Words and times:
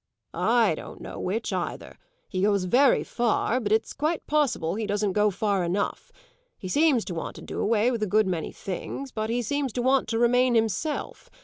"I 0.33 0.73
don't 0.73 0.99
know 0.99 1.19
which 1.19 1.53
either. 1.53 1.95
He 2.27 2.41
goes 2.41 2.63
very 2.63 3.03
far, 3.03 3.59
but 3.59 3.71
it's 3.71 3.93
quite 3.93 4.25
possible 4.25 4.73
he 4.73 4.87
doesn't 4.87 5.13
go 5.13 5.29
far 5.29 5.63
enough. 5.63 6.11
He 6.57 6.69
seems 6.69 7.05
to 7.05 7.13
want 7.13 7.35
to 7.35 7.43
do 7.43 7.59
away 7.59 7.91
with 7.91 8.01
a 8.01 8.07
good 8.07 8.25
many 8.25 8.51
things, 8.51 9.11
but 9.11 9.29
he 9.29 9.43
seems 9.43 9.71
to 9.73 9.83
want 9.83 10.07
to 10.07 10.17
remain 10.17 10.55
himself. 10.55 11.29